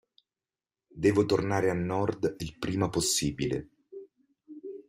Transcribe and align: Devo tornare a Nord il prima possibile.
Devo 0.87 1.27
tornare 1.27 1.69
a 1.69 1.75
Nord 1.75 2.37
il 2.39 2.57
prima 2.57 2.89
possibile. 2.89 3.69